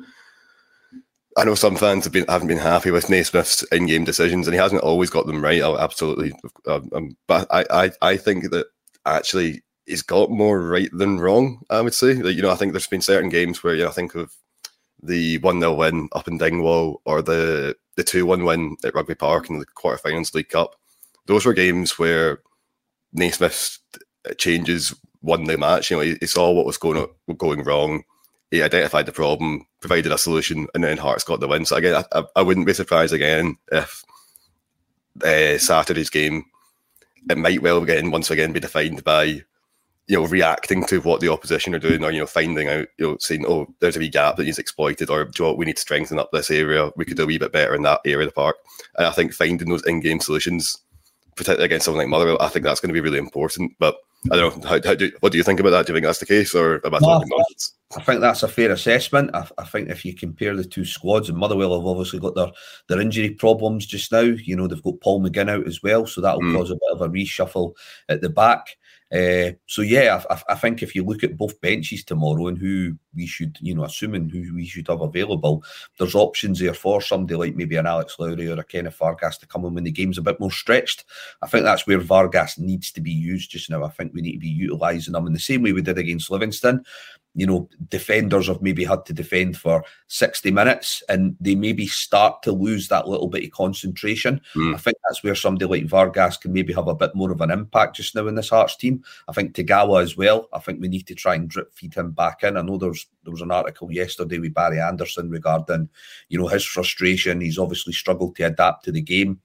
[1.37, 4.59] I know some fans have been haven't been happy with Naismith's in-game decisions, and he
[4.59, 5.61] hasn't always got them right.
[5.61, 6.33] Oh, absolutely,
[6.67, 8.67] um, um, but I, I, I think that
[9.05, 11.61] actually he's got more right than wrong.
[11.69, 13.89] I would say that you know I think there's been certain games where you know
[13.89, 14.33] I think of
[15.03, 19.15] the one 0 win up in Dingwall or the the two one win at Rugby
[19.15, 20.75] Park in the quarterfinals League Cup.
[21.25, 22.39] Those were games where
[23.11, 23.79] Naismith
[24.37, 24.95] changes
[25.25, 25.91] won the match.
[25.91, 27.07] You know, he, he saw what was going
[27.37, 28.03] going wrong
[28.51, 31.65] he identified the problem, provided a solution, and then Hearts got the win.
[31.65, 34.03] So again, I, I wouldn't be surprised again if
[35.23, 36.45] uh, Saturday's game
[37.29, 39.43] it might well again once again be defined by you
[40.09, 43.17] know reacting to what the opposition are doing, or you know finding out, you know
[43.19, 45.77] saying, oh, there's a wee gap that needs exploited, or do you know we need
[45.77, 46.91] to strengthen up this area.
[46.95, 48.57] We could do a wee bit better in that area of the park.
[48.97, 50.77] And I think finding those in-game solutions,
[51.35, 53.73] particularly against someone like Motherwell, I think that's going to be really important.
[53.79, 53.97] But
[54.31, 54.69] I don't know.
[54.69, 55.85] How, how do, what do you think about that?
[55.85, 57.21] Do you think that's the case, or about no,
[57.95, 59.31] I think that's a fair assessment.
[59.33, 62.51] I, I, think if you compare the two squads, and Motherwell have obviously got their,
[62.87, 64.21] their injury problems just now.
[64.21, 66.55] You know they've got Paul McGinn out as well, so that'll mm.
[66.55, 67.73] cause a bit of a reshuffle
[68.09, 68.77] at the back.
[69.13, 72.97] Uh, so yeah, I, I, think if you look at both benches tomorrow and who
[73.13, 75.63] we should, you know, assuming who we should have available,
[75.99, 79.47] there's options there for somebody like maybe an Alex Lowry or a Kenneth Vargas to
[79.47, 81.05] come in when the game's a bit more stretched.
[81.43, 83.83] I think that's where Vargas needs to be used just now.
[83.83, 86.31] I think we need to be utilising them in the same way we did against
[86.31, 86.83] Livingston
[87.35, 92.41] you know, defenders have maybe had to defend for 60 minutes and they maybe start
[92.43, 94.39] to lose that little bit of concentration.
[94.55, 94.73] Mm.
[94.73, 97.51] I think that's where somebody like Vargas can maybe have a bit more of an
[97.51, 99.03] impact just now in this Hearts team.
[99.27, 100.47] I think Tagawa as well.
[100.53, 102.55] I think we need to try and drip feed him back in.
[102.55, 105.89] I know there's there was an article yesterday with Barry Anderson regarding,
[106.29, 107.41] you know, his frustration.
[107.41, 109.41] He's obviously struggled to adapt to the game.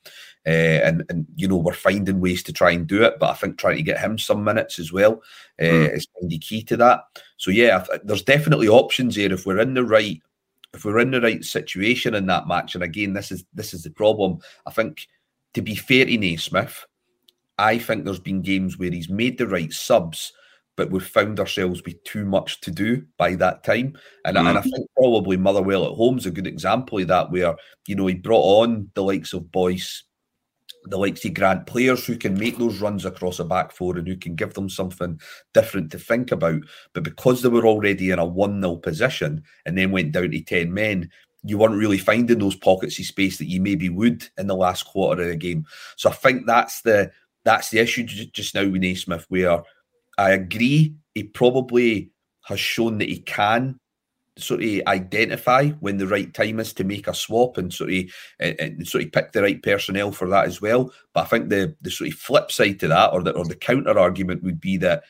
[0.47, 3.35] Uh, and and you know we're finding ways to try and do it, but I
[3.35, 5.21] think trying to get him some minutes as well
[5.61, 5.95] uh, mm.
[5.95, 7.01] is kind of key to that.
[7.41, 10.21] So yeah, there's definitely options here if we're in the right
[10.75, 12.75] if we're in the right situation in that match.
[12.75, 14.41] And again, this is this is the problem.
[14.67, 15.07] I think
[15.55, 16.85] to be fair to Naismith,
[17.57, 20.35] I think there's been games where he's made the right subs,
[20.77, 23.97] but we've found ourselves with too much to do by that time.
[24.27, 24.47] And, mm.
[24.47, 27.97] and I think probably Motherwell at home is a good example of that, where you
[27.97, 30.05] know he brought on the likes of Boyce,
[30.85, 34.07] the likes of Grant, players who can make those runs across a back four and
[34.07, 35.21] who can give them something
[35.53, 36.63] different to think about.
[36.95, 40.41] But because they were already in a 1 0 position and then went down to
[40.41, 41.11] 10 men,
[41.43, 44.85] you weren't really finding those pockets of space that you maybe would in the last
[44.85, 45.65] quarter of the game.
[45.97, 47.11] So I think that's the
[47.45, 49.63] that's the issue just now with Naismith, where
[50.19, 52.11] I agree he probably
[52.45, 53.80] has shown that he can
[54.41, 58.05] sort of identify when the right time is to make a swap and sort of
[58.39, 60.93] and, and, sort of pick the right personnel for that as well.
[61.15, 63.57] But I think the the sort of flip side to that, or the or the
[63.57, 65.05] counter argument, would be that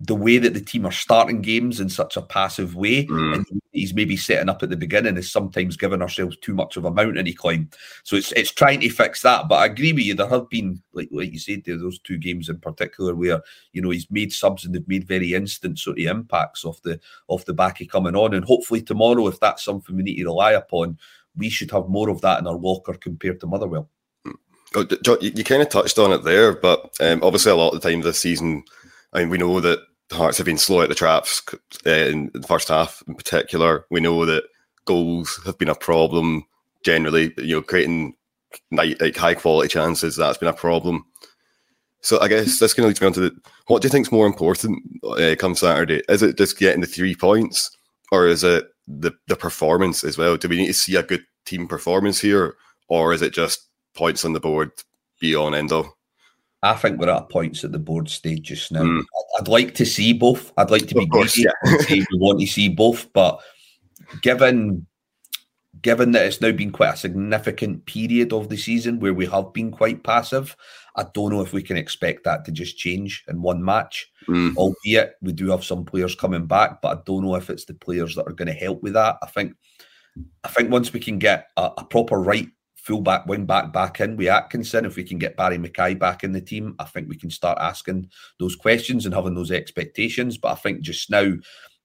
[0.00, 3.34] the way that the team are starting games in such a passive way, mm.
[3.34, 6.84] and he's maybe setting up at the beginning is sometimes giving ourselves too much of
[6.84, 7.70] a mountain to climb.
[8.04, 9.48] So it's it's trying to fix that.
[9.48, 10.14] But I agree with you.
[10.14, 13.82] There have been like like you said there those two games in particular where you
[13.82, 17.44] know he's made subs and they've made very instant sort of impacts off the off
[17.44, 18.34] the back of coming on.
[18.34, 20.98] And hopefully tomorrow, if that's something we need to rely upon,
[21.36, 23.88] we should have more of that in our locker compared to Motherwell.
[24.76, 24.86] Oh,
[25.20, 27.90] you, you kind of touched on it there, but um, obviously a lot of the
[27.90, 28.62] time this season,
[29.12, 29.80] I mean, we know that
[30.12, 31.42] Hearts have been slow at the traps
[31.86, 33.86] uh, in the first half, in particular.
[33.90, 34.44] We know that
[34.84, 36.44] goals have been a problem
[36.84, 37.32] generally.
[37.38, 38.14] You know, creating
[38.72, 41.04] like high quality chances that's been a problem.
[42.02, 44.06] So I guess this kind of leads me on to the, what do you think
[44.06, 46.02] is more important uh, come Saturday?
[46.08, 47.70] Is it just getting the three points,
[48.10, 50.36] or is it the the performance as well?
[50.36, 52.56] Do we need to see a good team performance here,
[52.88, 54.70] or is it just points on the board
[55.20, 55.72] be on end?
[56.62, 58.82] I think we're at points at the board stage just now.
[58.82, 59.02] Mm.
[59.38, 60.52] I'd like to see both.
[60.58, 61.72] I'd like to be course, greedy yeah.
[61.72, 63.40] and say we want to see both, but
[64.22, 64.86] given
[65.82, 69.52] given that it's now been quite a significant period of the season where we have
[69.52, 70.54] been quite passive,
[70.96, 74.10] I don't know if we can expect that to just change in one match.
[74.28, 74.56] Mm.
[74.56, 77.74] Albeit we do have some players coming back, but I don't know if it's the
[77.74, 79.16] players that are going to help with that.
[79.22, 79.54] I think
[80.44, 82.48] I think once we can get a, a proper right
[82.82, 84.84] fullback, wing back back in with Atkinson.
[84.84, 87.58] If we can get Barry McKay back in the team, I think we can start
[87.60, 90.38] asking those questions and having those expectations.
[90.38, 91.34] But I think just now,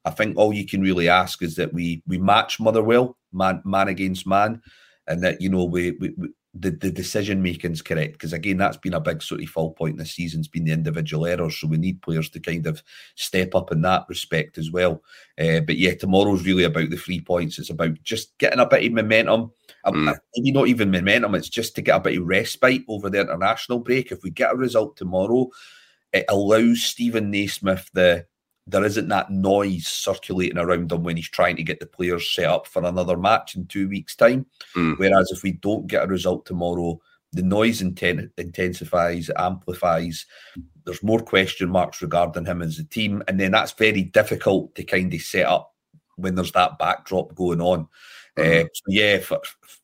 [0.06, 3.88] I think all you can really ask is that we we match Motherwell man man
[3.88, 4.62] against man,
[5.08, 8.14] and that you know we, we, we the, the decision making is correct.
[8.14, 11.26] Because again that's been a big sort of fall point this season's been the individual
[11.26, 11.60] errors.
[11.60, 12.82] So we need players to kind of
[13.16, 15.04] step up in that respect as well.
[15.38, 17.60] Uh, but yeah tomorrow's really about the three points.
[17.60, 19.52] It's about just getting a bit of momentum
[19.94, 20.18] mm.
[20.36, 23.80] maybe not even momentum it's just to get a bit of respite over the international
[23.80, 25.48] break if we get a result tomorrow
[26.14, 28.26] it allows Steven Naismith the
[28.68, 32.46] there isn't that noise circulating around him when he's trying to get the players set
[32.46, 34.46] up for another match in two weeks' time.
[34.76, 34.98] Mm.
[34.98, 37.00] Whereas if we don't get a result tomorrow,
[37.32, 40.26] the noise inten- intensifies, amplifies.
[40.84, 44.84] There's more question marks regarding him as a team, and then that's very difficult to
[44.84, 45.76] kind of set up
[46.16, 47.88] when there's that backdrop going on.
[48.38, 49.40] Uh, so yeah, for,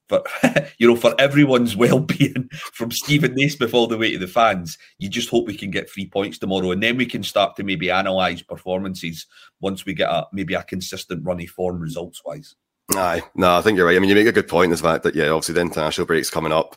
[0.09, 0.23] for
[0.77, 5.09] you know, for everyone's well-being, from Steven Naismith all the way to the fans, you
[5.09, 7.89] just hope we can get three points tomorrow, and then we can start to maybe
[7.89, 9.25] analyse performances
[9.61, 12.55] once we get a maybe a consistent runny form results-wise.
[12.95, 13.95] Aye, no, I think you're right.
[13.95, 14.73] I mean, you make a good point.
[14.73, 16.75] Is the fact that yeah, obviously the international break's coming up.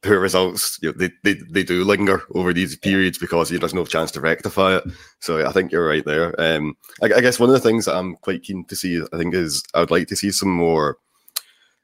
[0.00, 3.74] Poor results, you know, they, they they do linger over these periods because you, there's
[3.74, 4.84] no chance to rectify it.
[5.18, 6.40] So I think you're right there.
[6.40, 9.16] Um, I, I guess one of the things that I'm quite keen to see, I
[9.16, 10.98] think, is I would like to see some more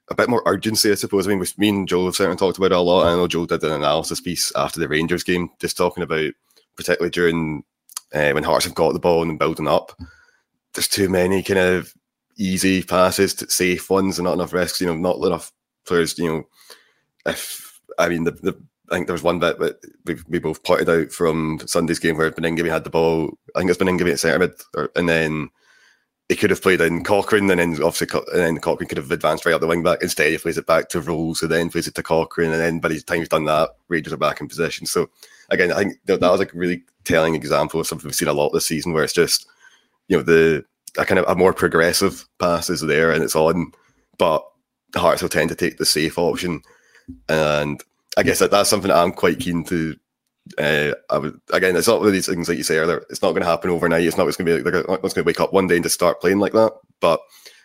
[0.09, 1.27] a bit more urgency, I suppose.
[1.27, 3.07] I mean, me and Joe have certainly talked about it a lot.
[3.07, 6.31] I know Joe did an analysis piece after the Rangers game, just talking about,
[6.75, 7.63] particularly during
[8.13, 9.91] uh, when Hearts have got the ball and building up,
[10.73, 11.93] there's too many kind of
[12.37, 14.79] easy passes, to safe ones, and not enough risks.
[14.81, 15.51] You know, not enough
[15.85, 16.17] players.
[16.17, 16.43] You know,
[17.25, 20.63] if I mean the, the I think there was one bit that we, we both
[20.63, 23.37] pointed out from Sunday's game where Baningime had the ball.
[23.55, 25.49] I think it's Baningime at centre mid, and then
[26.29, 29.45] he could have played in Cochrane, and then obviously, and then Cochrane could have advanced
[29.45, 30.01] right up the wing back.
[30.01, 32.79] Instead, he plays it back to Rowles, and then plays it to Cochrane, and then
[32.79, 34.87] by the time he's done that, Rangers are back in position.
[34.87, 35.09] So
[35.49, 38.33] again, I think that, that was a really telling example of something we've seen a
[38.33, 39.47] lot this season, where it's just
[40.07, 40.65] you know the
[40.97, 43.71] a kind of a more progressive pass is there and it's on,
[44.17, 44.43] but
[44.95, 46.61] Hearts will tend to take the safe option,
[47.29, 47.83] and
[48.17, 49.95] I guess that that's something that I'm quite keen to
[50.57, 53.03] uh, I would again, it's not one of these things like you say earlier.
[53.09, 54.03] It's not going to happen overnight.
[54.03, 56.21] It's not going to be like going to wake up one day and just start
[56.21, 56.73] playing like that.
[56.99, 57.19] But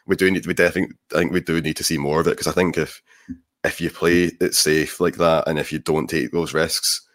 [0.07, 0.47] we do need.
[0.47, 0.97] We definitely.
[1.15, 3.03] I think we do need to see more of it because I think if
[3.65, 7.07] if you play it safe like that and if you don't take those risks,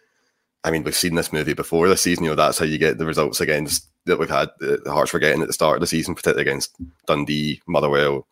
[0.62, 2.24] I mean, we've seen this movie before this season.
[2.24, 4.48] You know, that's how you get the results against that we've had.
[4.60, 6.74] The Hearts were getting at the start of the season, particularly against
[7.06, 8.26] Dundee, Motherwell,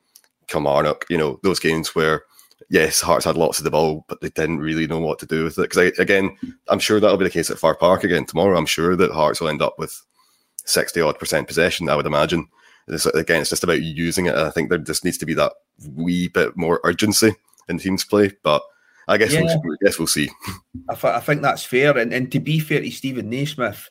[0.47, 1.05] Kilmarnock.
[1.11, 2.23] You know, those games where
[2.71, 5.45] yes, Hearts had lots of the ball, but they didn't really know what to do
[5.45, 5.71] with it.
[5.71, 6.37] Because again,
[6.69, 8.57] I'm sure that'll be the case at Fir Park again tomorrow.
[8.57, 10.01] I'm sure that Hearts will end up with
[10.65, 11.89] sixty odd percent possession.
[11.89, 12.49] I would imagine.
[12.89, 14.35] It's, again, it's just about using it.
[14.35, 15.53] I think there just needs to be that
[15.95, 17.35] wee bit more urgency
[17.69, 18.63] in teams play, but.
[19.07, 19.43] I guess, yeah.
[19.43, 20.31] we'll, I guess we'll see.
[20.89, 21.99] I, th- I think that's fair.
[21.99, 23.91] And, and to be fair to Steven Naismith,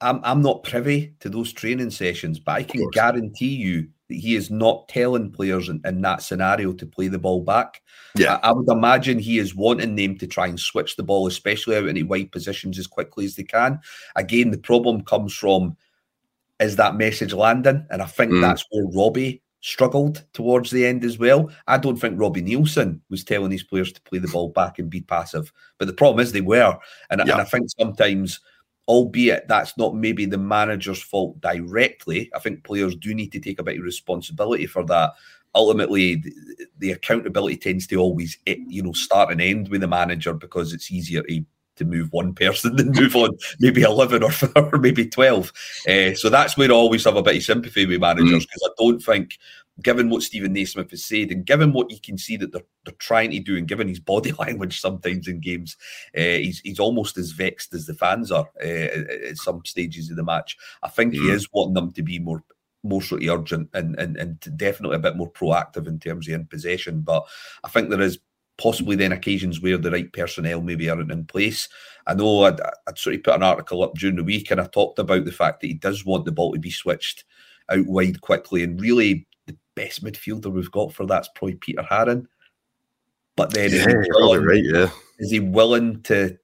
[0.00, 4.34] I'm, I'm not privy to those training sessions, but I can guarantee you that he
[4.34, 7.80] is not telling players in, in, that scenario to play the ball back.
[8.16, 8.38] Yeah.
[8.42, 11.76] I, I, would imagine he is wanting them to try and switch the ball, especially
[11.76, 13.80] out into wide positions as quickly as they can.
[14.16, 15.76] Again, the problem comes from
[16.60, 17.86] is that message landing?
[17.90, 18.40] And I think mm.
[18.42, 21.50] that's where Robbie struggled towards the end as well.
[21.66, 24.90] I don't think Robbie Neilson was telling these players to play the ball back and
[24.90, 25.52] be passive.
[25.78, 26.78] But the problem is they were.
[27.10, 27.32] And, yeah.
[27.32, 28.40] and I think sometimes
[28.90, 32.28] albeit that's not maybe the manager's fault directly.
[32.34, 35.12] I think players do need to take a bit of responsibility for that.
[35.54, 36.32] Ultimately, the,
[36.78, 40.72] the accountability tends to always, eh, you know, start and end with the manager because
[40.72, 41.44] it's easier to
[41.76, 45.52] to move one person than move on maybe 11 or, or maybe 12.
[45.88, 48.68] Uh, so that's where I always have a bit of sympathy with managers because mm.
[48.68, 49.38] I don't think,
[49.82, 52.94] given what Steven Naismith has said and given what you can see that they're, they're
[52.98, 55.76] trying to do and given his body language sometimes in games,
[56.16, 60.16] uh, he's, he's almost as vexed as the fans are uh, at some stages of
[60.16, 60.56] the match.
[60.82, 61.18] I think mm.
[61.18, 62.42] he is wanting them to be more
[62.82, 66.32] more sort of urgent and, and and definitely a bit more proactive in terms of
[66.32, 67.02] in possession.
[67.02, 67.26] But
[67.62, 68.18] I think there is
[68.60, 71.68] possibly then occasions where the right personnel maybe aren't in place.
[72.06, 74.66] I know I'd, I'd, sort of put an article up during the week and I
[74.66, 77.24] talked about the fact that he does want the ball to be switched
[77.70, 78.62] out wide quickly.
[78.62, 82.26] And really, the best midfielder we've got for that's probably Peter Haring.
[83.36, 84.90] But then, yeah, is, he willing, right, yeah.
[85.18, 86.36] is he willing to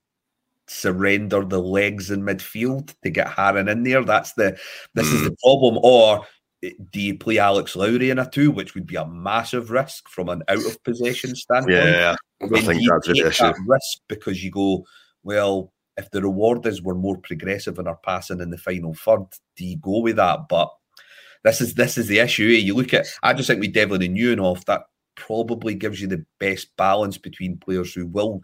[0.68, 4.04] surrender the legs in midfield to get Haring in there?
[4.04, 4.58] That's the
[4.94, 5.14] this mm.
[5.14, 5.38] is the mm.
[5.42, 5.78] problem.
[5.82, 6.26] Or
[6.62, 10.28] do you play Alex Lowry in a two, which would be a massive risk from
[10.28, 11.76] an out of possession standpoint?
[11.76, 13.44] Yeah, I think that's an issue.
[13.44, 14.86] That risk because you go,
[15.22, 19.26] well, if the reward is we're more progressive in our passing in the final third,
[19.56, 20.48] do you go with that?
[20.48, 20.70] But
[21.46, 22.48] this is this is the issue.
[22.48, 22.58] Eh?
[22.58, 24.82] You look at, I just think with Devlin and Nieuwenhof, that
[25.14, 28.42] probably gives you the best balance between players who will.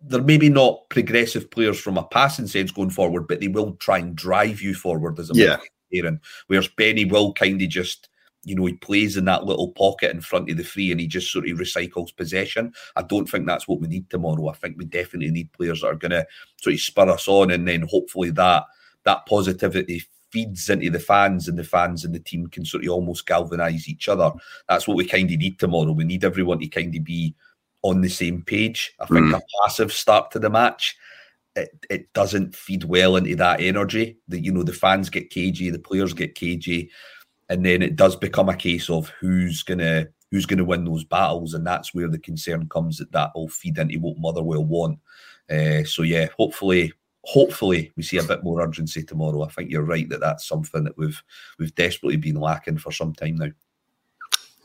[0.00, 3.98] They're maybe not progressive players from a passing sense going forward, but they will try
[3.98, 5.58] and drive you forward as a yeah.
[5.92, 6.20] Aaron.
[6.46, 8.08] Whereas Beni will kind of just,
[8.44, 11.08] you know, he plays in that little pocket in front of the free and he
[11.08, 12.72] just sort of recycles possession.
[12.94, 14.48] I don't think that's what we need tomorrow.
[14.48, 17.50] I think we definitely need players that are going to sort of spur us on
[17.50, 18.64] and then hopefully that
[19.04, 22.90] that positivity feeds into the fans and the fans and the team can sort of
[22.90, 24.30] almost galvanize each other.
[24.68, 25.92] That's what we kind of need tomorrow.
[25.92, 27.34] We need everyone to kind of be
[27.82, 28.94] on the same page.
[29.00, 29.38] I think mm.
[29.38, 30.96] a passive start to the match
[31.58, 34.18] it, it doesn't feed well into that energy.
[34.28, 36.90] That you know the fans get cagey, the players get cagey,
[37.48, 41.54] and then it does become a case of who's gonna who's gonna win those battles,
[41.54, 44.98] and that's where the concern comes that that will feed into what Motherwell want.
[45.50, 46.92] Uh, so yeah, hopefully,
[47.24, 49.42] hopefully we see a bit more urgency tomorrow.
[49.42, 51.22] I think you're right that that's something that we've
[51.58, 53.50] we've desperately been lacking for some time now.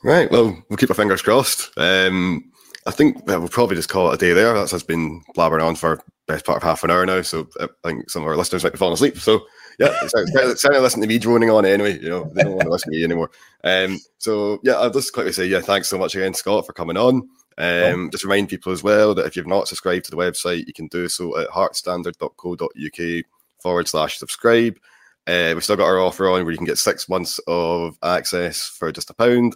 [0.03, 0.29] Right.
[0.29, 1.71] Well, we'll keep our fingers crossed.
[1.77, 2.51] Um,
[2.85, 4.53] I think we'll probably just call it a day there.
[4.53, 7.21] That's has been blabbering on for best part of half an hour now.
[7.21, 9.17] So I think some of our listeners might be falling asleep.
[9.17, 9.45] So
[9.79, 11.99] yeah, it's, it's, of listening to me droning on anyway.
[11.99, 13.31] You know, they don't want to listen to me anymore.
[13.63, 16.97] Um, so yeah, I'll just quickly say yeah, thanks so much again, Scott, for coming
[16.97, 17.27] on.
[17.57, 20.73] Um, just remind people as well that if you've not subscribed to the website, you
[20.73, 23.25] can do so at heartsstandard.co.uk
[23.59, 24.77] forward slash subscribe.
[25.25, 28.67] Uh, we've still got our offer on where you can get six months of access
[28.67, 29.55] for just a pound.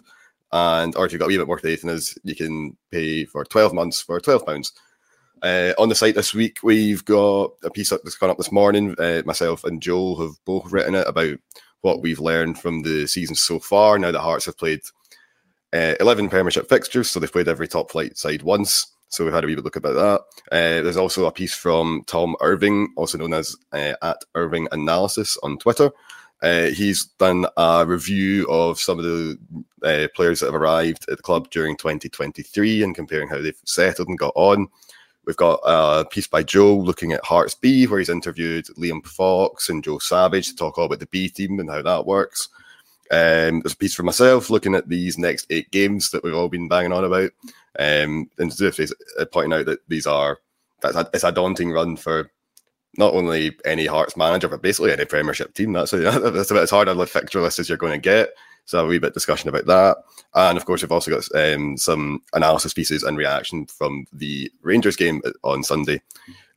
[0.50, 3.26] And or if you've got a wee bit more faith in us, you can pay
[3.26, 4.72] for 12 months for 12 pounds.
[5.42, 8.94] Uh, on the site this week, we've got a piece that's gone up this morning.
[8.98, 11.38] Uh, myself and Joel have both written it about
[11.82, 13.98] what we've learned from the season so far.
[13.98, 14.80] Now that Hearts have played
[15.72, 18.86] uh, 11 Premiership fixtures, so they've played every top flight side once.
[19.10, 20.20] So we've had a wee look about that.
[20.52, 25.38] Uh, there's also a piece from Tom Irving, also known as uh, at Irving Analysis
[25.42, 25.90] on Twitter.
[26.42, 29.38] Uh, he's done a review of some of the
[29.82, 34.08] uh, players that have arrived at the club during 2023 and comparing how they've settled
[34.08, 34.68] and got on.
[35.24, 39.68] We've got a piece by Joe looking at Hearts B, where he's interviewed Liam Fox
[39.68, 42.48] and Joe Savage to talk all about the B team and how that works.
[43.10, 46.48] Um, there's a piece for myself looking at these next eight games that we've all
[46.48, 47.30] been banging on about,
[47.78, 50.38] um, and just uh, pointing out that these are
[50.80, 52.30] that's a, it's a daunting run for
[52.96, 55.72] not only any Hearts manager but basically any Premiership team.
[55.72, 55.96] That's a,
[56.30, 58.30] that's about as hard a fixture list as you're going to get.
[58.64, 59.96] So a wee bit discussion about that,
[60.34, 64.96] and of course we've also got um, some analysis pieces and reaction from the Rangers
[64.96, 66.02] game on Sunday.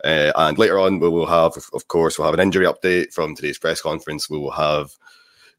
[0.04, 3.36] Uh, and later on, we will have, of course, we'll have an injury update from
[3.36, 4.30] today's press conference.
[4.30, 4.92] We will have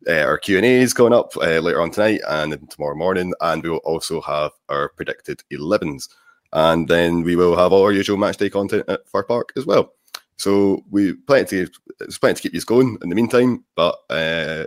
[0.09, 3.63] uh, our Q and A's going up uh, later on tonight and tomorrow morning, and
[3.63, 6.09] we will also have our predicted 11s,
[6.53, 9.67] and then we will have all our usual match day content at Fir Park as
[9.67, 9.93] well.
[10.37, 14.65] So we plenty to, there's plenty to keep you going in the meantime, but uh,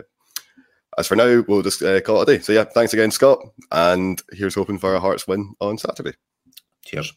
[0.98, 2.40] as for now, we'll just uh, call it a day.
[2.40, 3.40] So yeah, thanks again, Scott,
[3.72, 6.14] and here's hoping for a Hearts win on Saturday.
[6.86, 7.14] Cheers.